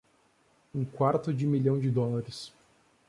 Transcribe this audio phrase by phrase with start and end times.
[0.73, 2.51] Um quarto de milhão de dólares.